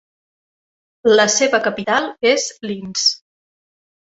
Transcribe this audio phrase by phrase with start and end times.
[1.19, 3.05] La seva capital és Linz.